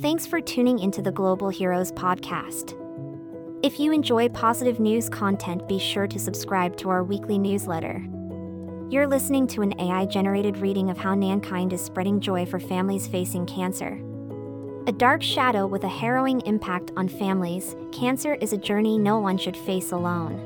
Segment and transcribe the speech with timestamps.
[0.00, 2.76] Thanks for tuning into the Global Heroes podcast.
[3.64, 8.06] If you enjoy positive news content, be sure to subscribe to our weekly newsletter.
[8.90, 13.08] You're listening to an AI generated reading of how Nankind is spreading joy for families
[13.08, 14.00] facing cancer.
[14.86, 19.36] A dark shadow with a harrowing impact on families, cancer is a journey no one
[19.36, 20.38] should face alone.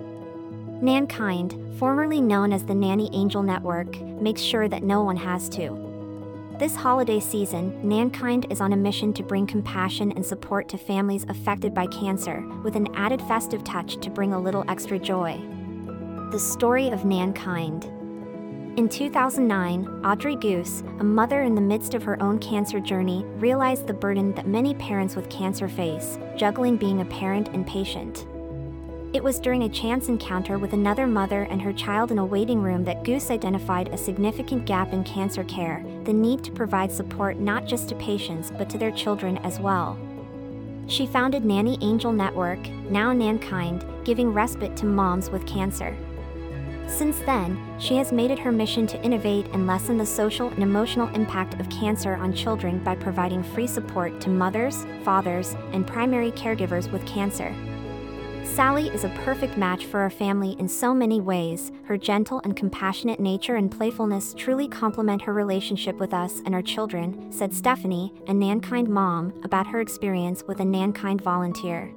[0.83, 5.92] Nankind, formerly known as the Nanny Angel Network, makes sure that no one has to.
[6.63, 11.27] This holiday season, Nankind is on a mission to bring compassion and support to families
[11.29, 15.41] affected by cancer, with an added festive touch to bring a little extra joy.
[16.31, 17.87] The story of Nankind.
[18.79, 23.89] In 2009, Audrey Guth, a mother in the midst of her own cancer journey, realized
[23.89, 28.25] the burden that many parents with cancer face, juggling being a parent and patient.
[29.13, 32.63] It was during a chance encounter with another mother and her child in a waiting
[32.63, 37.37] room that Guth identified a significant gap in cancer care the need to provide support
[37.37, 39.99] not just to patients but to their children as well.
[40.87, 42.59] She founded Nanny Angel Network,
[42.91, 45.95] now Nankind, giving respite to moms with cancer.
[46.87, 50.63] Since then, she has made it her mission to innovate and lessen the social and
[50.63, 56.33] emotional impact of cancer on children by providing free support to mothers, fathers, and primary
[56.33, 57.55] caregivers with cancer.
[58.45, 61.73] Sally is a perfect match for our family in so many ways.
[61.85, 66.61] Her gentle and compassionate nature and playfulness truly complement her relationship with us and our
[66.61, 71.95] children, said Stephanie, a Nankind mom, about her experience with a Nankind volunteer.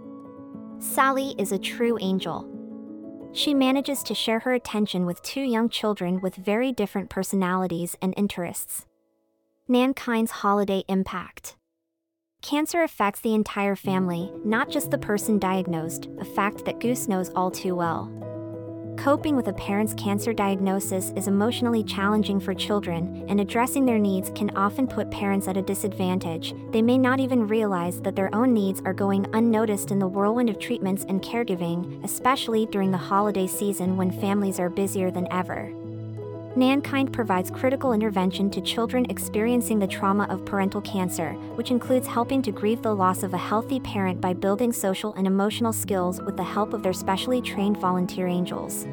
[0.80, 2.50] Sally is a true angel.
[3.34, 8.14] She manages to share her attention with two young children with very different personalities and
[8.16, 8.86] interests.
[9.70, 11.58] Nankind's holiday impact.
[12.46, 17.32] Cancer affects the entire family, not just the person diagnosed, a fact that Guth knows
[17.36, 18.12] all too well.
[19.00, 24.32] Coping with a parent's cancer diagnosis is emotionally challenging for children, and addressing their needs
[24.36, 26.54] can often put parents at a disadvantage.
[26.70, 30.52] They may not even realize that their own needs are going unnoticed in the whirlwind
[30.52, 35.74] of treatments and caregiving, especially during the holiday season when families are busier than ever.
[36.56, 42.42] Nankind provides critical intervention to children experiencing the trauma of parental cancer, which includes helping
[42.44, 46.38] to grieve the loss of a healthy parent by building social and emotional skills with
[46.38, 48.88] the help of their specially trained volunteer angels.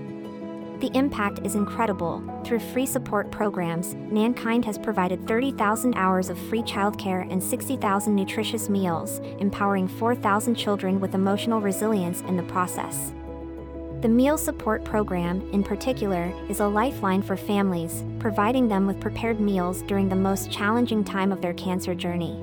[0.80, 2.20] The impact is incredible.
[2.44, 8.68] Through free support programs, Nankind has provided 30,000 hours of free childcare and 60,000 nutritious
[8.68, 13.12] meals, empowering 4,000 children with emotional resilience in the process.
[14.02, 19.38] The Meal Support Program, in particular, is a lifeline for families, providing them with prepared
[19.38, 22.36] meals during the most challenging time of their cancer journey.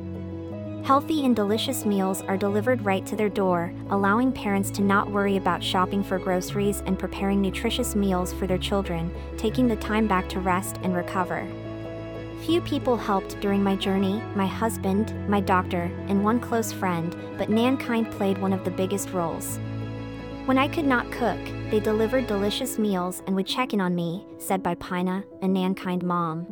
[0.86, 5.36] Healthy and delicious meals are delivered right to their door, allowing parents to not worry
[5.36, 10.30] about shopping for groceries and preparing nutritious meals for their children, taking the time back
[10.30, 11.46] to rest and recover.
[12.46, 17.50] Few people helped during my journey my husband, my doctor, and one close friend, but
[17.50, 19.59] Nankind played one of the biggest roles.
[20.46, 21.40] When I could not cook,
[21.70, 26.04] they delivered delicious meals and would check in on me, said by Pina, a Nankind
[26.04, 26.48] mom.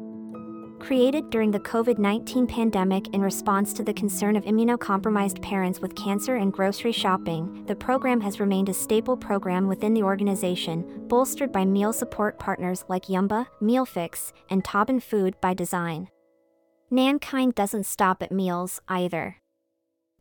[0.80, 5.96] Created during the COVID 19 pandemic in response to the concern of immunocompromised parents with
[5.96, 11.52] cancer and grocery shopping, the program has remained a staple program within the organization, bolstered
[11.52, 16.10] by meal support partners like Yumba, Mealfix, and Tobin Food by Design.
[16.92, 19.38] Nankind doesn't stop at meals, either.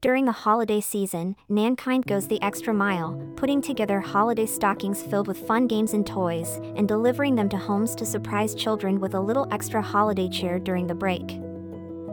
[0.07, 5.49] During the holiday season, Nankind goes the extra mile, putting together holiday stockings filled with
[5.49, 9.49] fun games and toys, and delivering them to homes to surprise children with a little
[9.51, 11.41] extra holiday cheer during the break.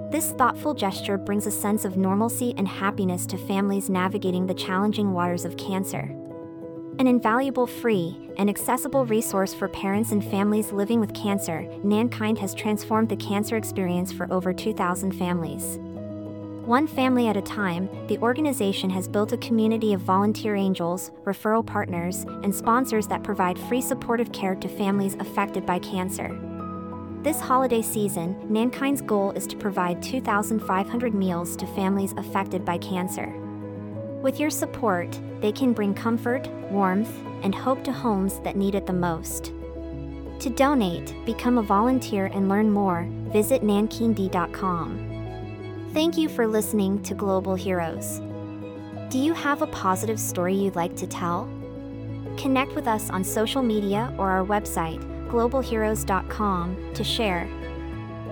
[0.10, 5.14] This thoughtful gesture brings a sense of normalcy and happiness to families navigating the challenging
[5.14, 6.10] waters of cancer.
[6.98, 12.56] An invaluable free and accessible resource for parents and families living with cancer, Nankind has
[12.56, 15.78] transformed the cancer experience for over 2,000 families.
[16.66, 21.66] One family at a time, the organization has built a community of volunteer angels, referral
[21.66, 26.40] partners, and sponsors that provide free supportive care to families affected by cancer.
[27.22, 33.28] This holiday season, Nankind's goal is to provide 2,500 meals to families affected by cancer.
[34.22, 37.12] With your support, they can bring comfort, warmth,
[37.44, 39.52] and hope to homes that need it the most.
[40.40, 45.13] To donate, become a volunteer, and learn more, visit nankind.com.
[45.94, 48.20] Thank you for listening to Global Heroes.
[49.10, 51.48] Do you have a positive story you'd like to tell?
[52.36, 55.00] Connect with us on social media or our website,
[55.30, 57.48] globalheroes.com, to share